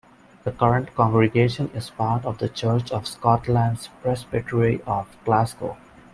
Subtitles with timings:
[0.45, 5.77] The current congregation is part of the Church of Scotland's Presbytery of Glasgow.